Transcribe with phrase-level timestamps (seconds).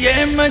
[0.00, 0.50] 爷们，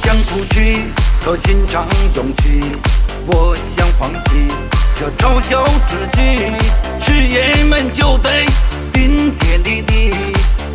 [0.00, 0.86] 想出去，
[1.22, 2.62] 可心肠勇气；
[3.26, 4.48] 我想放弃，
[4.98, 6.50] 可嘲笑自己。
[7.04, 8.30] 事业们就得
[8.94, 10.14] 顶天立地，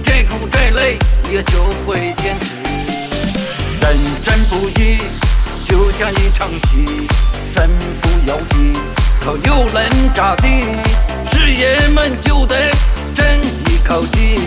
[0.03, 0.99] 再苦再累
[1.31, 1.57] 也学
[1.87, 2.53] 会坚持。
[3.81, 4.99] 人真不易，
[5.63, 7.07] 就像一场戏，
[7.51, 7.67] 身
[8.01, 8.79] 不由己，
[9.19, 10.47] 可又能咋地。
[11.31, 12.55] 事业们就得
[13.15, 13.25] 争
[13.71, 14.39] 一口气，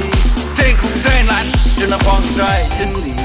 [0.54, 1.45] 再苦再难，
[1.76, 3.18] 只能放在心里。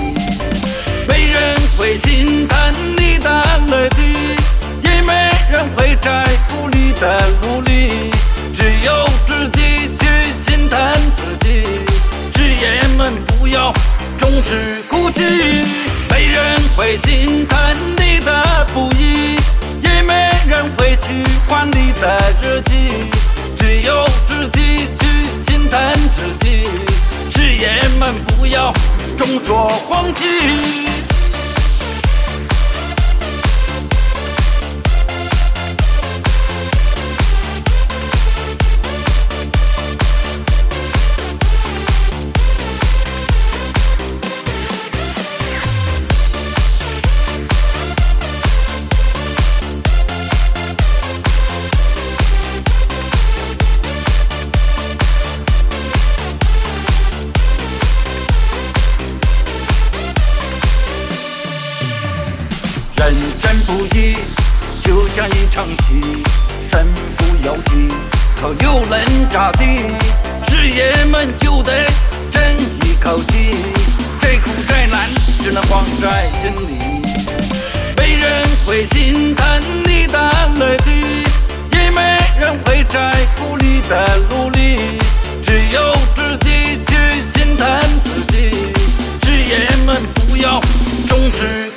[16.93, 17.57] 会心疼
[17.97, 19.35] 你的不易，
[19.81, 23.09] 也没人会去管你的日记，
[23.57, 25.79] 只有自己去心疼
[26.15, 26.67] 自己。
[27.31, 28.71] 职业们不要
[29.17, 30.92] 总说放弃。
[63.03, 64.15] 人生不易，
[64.79, 65.99] 就像一场戏，
[66.63, 66.87] 身
[67.17, 67.93] 不由己，
[68.39, 69.65] 可又能咋地。
[70.47, 71.71] 事业们就得
[72.31, 72.41] 争
[72.85, 73.57] 一口气，
[74.21, 75.09] 再苦再难，
[75.43, 77.03] 只能放在心里。
[77.97, 79.45] 没人会心疼
[79.85, 84.77] 你的泪滴，也没人会在乎你的努力，
[85.45, 86.95] 只有自己去
[87.37, 87.67] 心疼
[88.05, 88.71] 自己。
[89.25, 90.61] 事业们不要
[91.09, 91.69] 总是，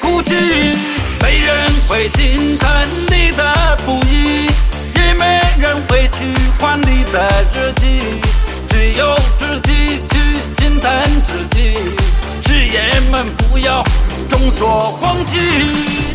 [1.96, 2.68] 会心疼
[3.08, 4.44] 你的不易，
[4.96, 6.26] 也没人会去
[6.58, 8.20] 还你的日记，
[8.68, 10.18] 只有自己去
[10.58, 10.92] 心疼
[11.24, 11.78] 自己。
[12.46, 13.82] 是爷们不要
[14.28, 15.40] 总说放弃，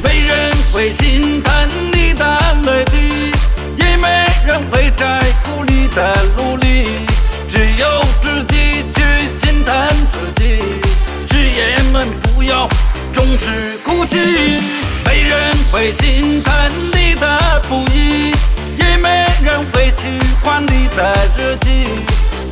[0.03, 1.51] 没人会心疼
[1.91, 3.31] 你的泪滴，
[3.83, 4.07] 也没
[4.45, 6.85] 人会在乎你的努力，
[7.49, 9.01] 只有自己去
[9.35, 9.73] 心疼
[10.11, 10.59] 自己。
[11.27, 12.69] 是爷们不要
[13.11, 14.19] 总是哭泣，
[15.05, 16.53] 没人会心疼
[16.93, 18.31] 你的不易，
[18.77, 20.07] 也没人会去
[20.43, 21.85] 管你的日记，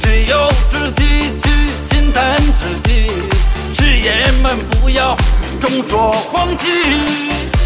[0.01, 1.49] 只有自己去
[1.85, 2.21] 心疼
[2.57, 3.11] 自己。
[3.73, 5.15] 誓言们不要
[5.59, 7.58] 总说放弃。